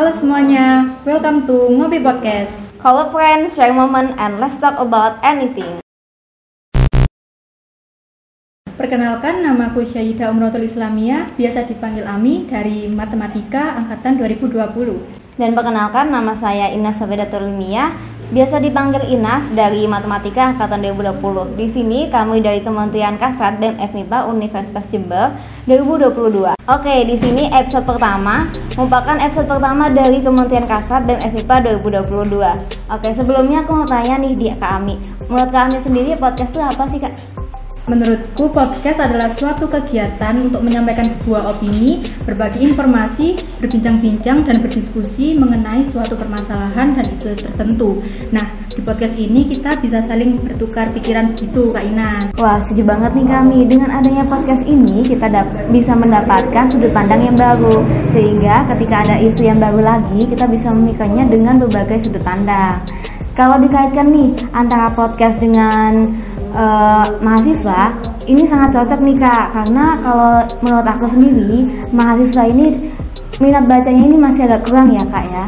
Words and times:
Halo 0.00 0.16
semuanya, 0.16 0.96
welcome 1.04 1.44
to 1.44 1.76
Ngopi 1.76 2.00
Podcast. 2.00 2.48
Call 2.80 3.12
friends, 3.12 3.52
share 3.52 3.76
moment, 3.76 4.16
and 4.16 4.40
let's 4.40 4.56
talk 4.56 4.80
about 4.80 5.20
anything. 5.20 5.76
Perkenalkan, 8.80 9.44
namaku 9.44 9.84
Syahidah 9.92 10.32
Umrotul 10.32 10.64
Islamiyah, 10.72 11.36
biasa 11.36 11.68
dipanggil 11.68 12.08
Ami 12.08 12.48
dari 12.48 12.88
Matematika 12.88 13.76
Angkatan 13.76 14.16
2020. 14.16 15.36
Dan 15.36 15.52
perkenalkan, 15.52 16.08
nama 16.08 16.32
saya 16.40 16.72
Inas 16.72 16.96
Sabedatul 16.96 17.52
Mia, 17.52 17.92
biasa 18.30 18.62
dipanggil 18.62 19.02
Inas 19.10 19.42
dari 19.58 19.90
Matematika 19.90 20.54
Angkatan 20.54 20.86
2020. 20.86 21.58
Di 21.58 21.66
sini 21.74 22.06
kami 22.06 22.38
dari 22.38 22.62
Kementerian 22.62 23.18
Kasat 23.18 23.58
dan 23.58 23.74
FMIPA 23.82 24.30
Universitas 24.30 24.86
Jember 24.94 25.34
2022. 25.66 26.54
Oke, 26.70 26.94
di 27.10 27.18
sini 27.18 27.50
episode 27.50 27.82
pertama 27.90 28.46
merupakan 28.78 29.18
episode 29.18 29.50
pertama 29.50 29.90
dari 29.90 30.22
Kementerian 30.22 30.66
Kasat 30.70 31.10
dan 31.10 31.18
FMIPA 31.18 31.82
2022. 31.82 32.38
Oke, 32.94 33.08
sebelumnya 33.18 33.66
aku 33.66 33.72
mau 33.82 33.88
tanya 33.90 34.14
nih 34.22 34.32
di 34.38 34.46
Kak 34.54 34.78
Ami. 34.78 34.94
Menurut 35.26 35.50
Kak 35.50 35.62
Ami 35.66 35.78
sendiri 35.82 36.14
podcast 36.14 36.50
itu 36.54 36.62
apa 36.62 36.84
sih 36.86 36.98
Kak? 37.02 37.09
Menurutku, 37.90 38.46
podcast 38.54 39.02
adalah 39.02 39.34
suatu 39.34 39.66
kegiatan 39.66 40.38
untuk 40.38 40.62
menyampaikan 40.62 41.10
sebuah 41.18 41.58
opini, 41.58 41.98
berbagi 42.22 42.70
informasi, 42.70 43.34
berbincang-bincang, 43.58 44.46
dan 44.46 44.62
berdiskusi 44.62 45.34
mengenai 45.34 45.82
suatu 45.90 46.14
permasalahan 46.14 46.94
dan 46.94 47.02
isu 47.10 47.34
tertentu. 47.34 47.98
Nah, 48.30 48.46
di 48.70 48.78
podcast 48.86 49.18
ini 49.18 49.42
kita 49.50 49.74
bisa 49.82 50.06
saling 50.06 50.38
bertukar 50.38 50.86
pikiran 50.94 51.34
gitu, 51.34 51.74
Kak 51.74 51.82
Ina. 51.82 52.30
Wah, 52.38 52.62
setuju 52.62 52.86
banget 52.86 53.10
nih 53.18 53.26
kami. 53.26 53.58
Dengan 53.66 53.90
adanya 53.90 54.22
podcast 54.30 54.62
ini, 54.70 55.02
kita 55.02 55.26
bisa 55.74 55.92
mendapatkan 55.98 56.70
sudut 56.70 56.94
pandang 56.94 57.26
yang 57.26 57.34
baru. 57.34 57.82
Sehingga 58.14 58.70
ketika 58.70 59.02
ada 59.02 59.18
isu 59.18 59.50
yang 59.50 59.58
baru 59.58 59.82
lagi, 59.82 60.30
kita 60.30 60.46
bisa 60.46 60.70
memikirnya 60.70 61.26
dengan 61.26 61.58
berbagai 61.58 62.06
sudut 62.06 62.22
pandang. 62.22 62.86
Kalau 63.34 63.56
dikaitkan 63.56 64.14
nih 64.14 64.30
antara 64.52 64.90
podcast 64.92 65.40
dengan 65.40 66.12
uh, 66.52 67.06
mahasiswa 67.22 67.94
ini 68.26 68.46
sangat 68.46 68.74
cocok 68.76 69.00
nih 69.02 69.16
kak. 69.18 69.44
Karena 69.54 69.84
kalau 70.02 70.34
menurut 70.62 70.86
aku 70.86 71.06
sendiri 71.10 71.66
mahasiswa 71.90 72.44
ini 72.46 72.66
minat 73.40 73.64
bacanya 73.64 74.02
ini 74.04 74.16
masih 74.20 74.44
agak 74.44 74.68
kurang 74.68 74.92
ya 74.92 75.04
kak 75.08 75.24
ya 75.32 75.44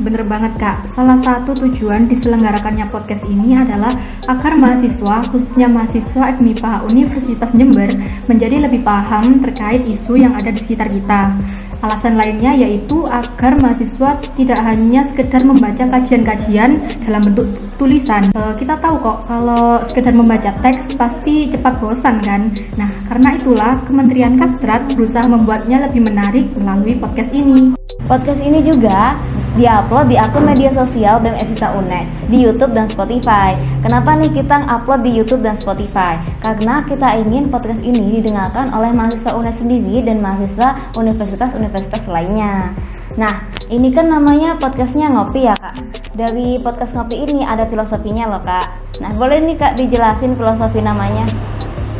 bener 0.00 0.24
banget 0.24 0.52
Kak. 0.56 0.88
Salah 0.88 1.20
satu 1.20 1.52
tujuan 1.52 2.08
diselenggarakannya 2.08 2.88
podcast 2.88 3.24
ini 3.28 3.52
adalah 3.54 3.92
agar 4.26 4.56
mahasiswa, 4.56 5.20
khususnya 5.28 5.68
mahasiswa 5.68 6.36
FMIPA 6.40 6.88
Universitas 6.88 7.52
Jember, 7.52 7.92
menjadi 8.26 8.64
lebih 8.64 8.80
paham 8.80 9.44
terkait 9.44 9.84
isu 9.84 10.16
yang 10.16 10.32
ada 10.32 10.48
di 10.48 10.58
sekitar 10.58 10.88
kita. 10.88 11.36
Alasan 11.80 12.20
lainnya 12.20 12.52
yaitu 12.52 13.08
agar 13.08 13.56
mahasiswa 13.56 14.20
tidak 14.36 14.60
hanya 14.60 15.00
sekedar 15.08 15.40
membaca 15.48 15.88
kajian-kajian 15.88 16.76
dalam 17.08 17.24
bentuk 17.24 17.48
tulisan. 17.80 18.20
E, 18.36 18.40
kita 18.60 18.76
tahu 18.76 19.00
kok 19.00 19.24
kalau 19.24 19.80
sekedar 19.88 20.12
membaca 20.12 20.52
teks 20.60 20.92
pasti 21.00 21.48
cepat 21.48 21.80
bosan 21.80 22.20
kan. 22.20 22.52
Nah, 22.76 22.90
karena 23.08 23.32
itulah 23.32 23.72
Kementerian 23.88 24.36
Kastrat 24.36 24.92
berusaha 24.92 25.24
membuatnya 25.24 25.88
lebih 25.88 26.04
menarik 26.04 26.52
melalui 26.60 27.00
podcast 27.00 27.32
ini. 27.32 27.72
Podcast 28.04 28.44
ini 28.44 28.60
juga 28.60 29.16
diupload 29.58 30.06
di 30.10 30.16
akun 30.18 30.46
media 30.46 30.70
sosial 30.70 31.18
BEM 31.18 31.34
Evita 31.34 31.74
UNES 31.74 32.06
di 32.30 32.38
YouTube 32.42 32.70
dan 32.70 32.86
Spotify. 32.86 33.54
Kenapa 33.82 34.14
nih 34.14 34.30
kita 34.30 34.66
upload 34.70 35.02
di 35.02 35.10
YouTube 35.10 35.42
dan 35.42 35.58
Spotify? 35.58 36.18
Karena 36.38 36.86
kita 36.86 37.18
ingin 37.18 37.50
podcast 37.50 37.82
ini 37.82 38.22
didengarkan 38.22 38.70
oleh 38.70 38.94
mahasiswa 38.94 39.34
UNES 39.34 39.56
sendiri 39.58 40.06
dan 40.06 40.22
mahasiswa 40.22 40.78
universitas-universitas 40.94 42.02
lainnya. 42.06 42.70
Nah, 43.18 43.42
ini 43.66 43.90
kan 43.90 44.06
namanya 44.06 44.54
podcastnya 44.58 45.10
ngopi 45.10 45.50
ya 45.50 45.54
kak. 45.58 45.74
Dari 46.14 46.62
podcast 46.62 46.94
ngopi 46.94 47.26
ini 47.26 47.42
ada 47.42 47.66
filosofinya 47.66 48.30
loh 48.30 48.42
kak. 48.42 48.66
Nah, 49.02 49.10
boleh 49.18 49.42
nih 49.42 49.56
kak 49.58 49.74
dijelasin 49.74 50.38
filosofi 50.38 50.78
namanya? 50.78 51.26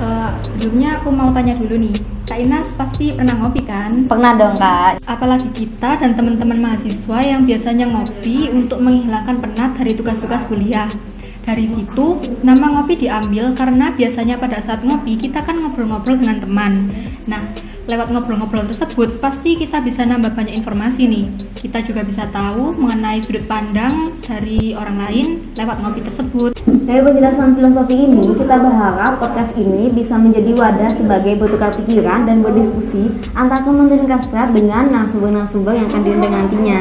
Uh, 0.01 0.33
sebelumnya 0.41 0.97
aku 0.97 1.13
mau 1.13 1.29
tanya 1.29 1.61
dulu 1.61 1.77
nih, 1.77 1.93
Kak 2.25 2.41
Inas 2.41 2.79
pasti 2.79 3.13
pernah 3.13 3.37
ngopi 3.37 3.61
kan? 3.69 4.09
Pernah 4.09 4.33
dong 4.39 4.57
kak. 4.57 5.05
Apalagi 5.05 5.51
kita 5.53 6.01
dan 6.01 6.17
teman-teman 6.17 6.57
mahasiswa 6.63 7.19
yang 7.21 7.45
biasanya 7.45 7.85
ngopi 7.91 8.49
untuk 8.49 8.81
menghilangkan 8.81 9.43
penat 9.45 9.77
dari 9.77 9.93
tugas-tugas 9.93 10.41
kuliah. 10.49 10.89
Dari 11.45 11.67
situ, 11.69 12.21
nama 12.47 12.71
ngopi 12.71 12.97
diambil 12.97 13.51
karena 13.59 13.91
biasanya 13.93 14.39
pada 14.39 14.63
saat 14.63 14.87
ngopi 14.87 15.19
kita 15.19 15.43
kan 15.43 15.59
ngobrol-ngobrol 15.59 16.17
dengan 16.17 16.39
teman. 16.39 16.73
Nah, 17.27 17.43
lewat 17.89 18.13
ngobrol-ngobrol 18.13 18.67
tersebut 18.69 19.23
pasti 19.23 19.57
kita 19.57 19.81
bisa 19.81 20.05
nambah 20.05 20.35
banyak 20.35 20.59
informasi 20.59 21.09
nih. 21.09 21.25
Kita 21.57 21.81
juga 21.85 22.05
bisa 22.05 22.29
tahu 22.29 22.77
mengenai 22.77 23.21
sudut 23.25 23.45
pandang 23.47 24.13
dari 24.25 24.73
orang 24.75 24.97
lain 25.01 25.27
lewat 25.57 25.77
ngopi 25.81 26.01
tersebut. 26.05 26.51
Dari 26.67 27.01
penjelasan 27.07 27.55
filosofi 27.55 27.97
ini, 27.97 28.35
kita 28.35 28.57
berharap 28.59 29.23
podcast 29.23 29.53
ini 29.55 29.93
bisa 29.95 30.19
menjadi 30.19 30.51
wadah 30.59 30.91
sebagai 30.99 31.39
bertukar 31.39 31.71
pikiran 31.79 32.27
dan 32.27 32.43
berdiskusi 32.43 33.15
antara 33.33 33.63
Kementerian 33.63 34.09
Kastrat 34.11 34.51
dengan 34.51 34.91
narasumber-narasumber 34.91 35.73
yang 35.77 35.87
akan 35.93 36.03
diundang 36.03 36.33
nantinya 36.35 36.81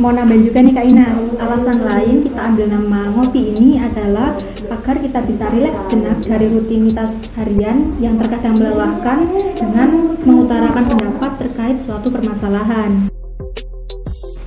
mau 0.00 0.16
nambahin 0.16 0.48
juga 0.48 0.64
nih 0.64 0.72
Kak 0.72 0.86
Ina 0.88 1.06
alasan 1.44 1.78
lain 1.84 2.24
kita 2.24 2.40
ambil 2.40 2.66
nama 2.72 3.00
ngopi 3.12 3.52
ini 3.52 3.76
adalah 3.76 4.32
agar 4.72 4.96
kita 4.96 5.20
bisa 5.28 5.44
rileks 5.52 5.80
jenak 5.92 6.18
dari 6.24 6.48
rutinitas 6.48 7.12
harian 7.36 7.92
yang 8.00 8.16
terkadang 8.16 8.56
melelahkan 8.56 9.28
dengan 9.52 10.16
mengutarakan 10.24 10.84
pendapat 10.88 11.30
terkait 11.44 11.76
suatu 11.84 12.08
permasalahan 12.08 13.12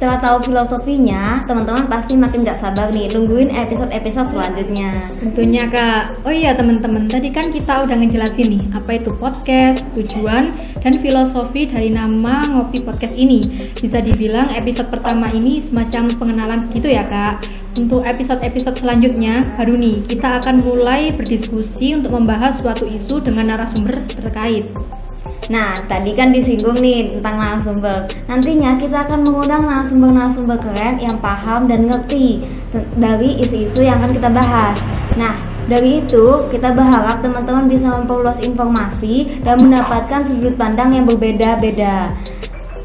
setelah 0.03 0.19
tahu 0.19 0.52
filosofinya, 0.52 1.40
teman-teman 1.47 1.88
pasti 1.88 2.19
makin 2.19 2.44
gak 2.44 2.59
sabar 2.59 2.92
nih 2.92 3.08
nungguin 3.16 3.56
episode-episode 3.56 4.36
selanjutnya. 4.36 4.92
Tentunya 5.24 5.63
kak. 5.72 6.19
Oh 6.28 6.34
iya 6.34 6.52
teman-teman, 6.59 7.08
tadi 7.08 7.31
kan 7.31 7.47
kita 7.47 7.88
udah 7.88 7.96
ngejelasin 7.96 8.52
nih 8.52 8.63
apa 8.75 9.00
itu 9.00 9.16
podcast, 9.16 9.80
tujuan, 9.96 10.52
dan 10.83 10.99
filosofi 10.99 11.66
dari 11.66 11.89
nama 11.89 12.44
Ngopi 12.44 12.83
Podcast 12.83 13.16
ini. 13.16 13.47
Bisa 13.79 14.03
dibilang 14.03 14.51
episode 14.51 14.91
pertama 14.91 15.31
ini 15.31 15.63
semacam 15.63 16.11
pengenalan 16.19 16.67
gitu 16.75 16.91
ya 16.91 17.07
kak. 17.07 17.47
Untuk 17.73 18.05
episode-episode 18.05 18.77
selanjutnya, 18.85 19.49
baru 19.57 19.73
nih 19.73 20.05
kita 20.05 20.44
akan 20.44 20.61
mulai 20.61 21.09
berdiskusi 21.16 21.97
untuk 21.97 22.13
membahas 22.13 22.61
suatu 22.61 22.85
isu 22.85 23.23
dengan 23.23 23.55
narasumber 23.55 23.97
terkait. 24.13 24.69
Nah, 25.49 25.75
tadi 25.91 26.16
kan 26.16 26.31
disinggung 26.31 26.77
nih 26.79 27.17
tentang 27.17 27.35
narasumber. 27.35 28.07
Nantinya 28.29 28.77
kita 28.77 29.09
akan 29.09 29.25
mengundang 29.25 29.65
narasumber-narasumber 29.65 30.57
keren 30.61 31.01
yang 31.01 31.17
paham 31.17 31.65
dan 31.65 31.89
ngerti 31.89 32.45
dari 32.95 33.41
isu-isu 33.41 33.81
yang 33.83 33.97
akan 33.97 34.11
kita 34.13 34.29
bahas. 34.29 34.77
Nah, 35.13 35.38
dari 35.69 36.01
itu 36.01 36.25
kita 36.50 36.74
berharap 36.74 37.22
teman-teman 37.22 37.69
bisa 37.69 37.88
memperluas 38.01 38.40
informasi 38.41 39.41
dan 39.46 39.62
mendapatkan 39.62 40.25
sudut 40.25 40.57
pandang 40.57 40.94
yang 40.97 41.06
berbeda-beda. 41.06 42.12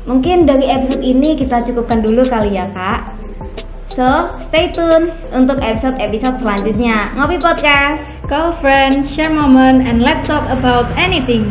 Mungkin 0.09 0.49
dari 0.49 0.65
episode 0.69 1.05
ini 1.05 1.37
kita 1.37 1.65
cukupkan 1.69 2.01
dulu 2.01 2.25
kali 2.25 2.57
ya, 2.57 2.69
Kak. 2.73 3.17
So, 3.93 4.07
stay 4.49 4.71
tune 4.71 5.11
untuk 5.35 5.59
episode-episode 5.59 6.39
selanjutnya. 6.39 7.13
Ngopi 7.19 7.43
Podcast. 7.43 8.05
Call 8.31 8.55
friend, 8.61 9.09
share 9.09 9.33
moment, 9.33 9.83
and 9.83 10.05
let's 10.05 10.29
talk 10.29 10.47
about 10.47 10.87
anything. 10.95 11.51